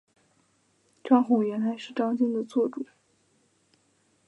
[1.03, 2.83] 张宏原来是张鲸的座主。